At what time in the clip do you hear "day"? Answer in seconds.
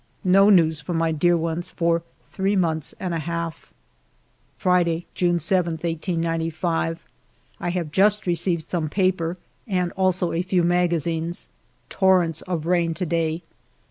13.05-13.43